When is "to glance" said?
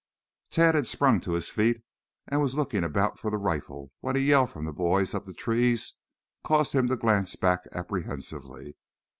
6.87-7.35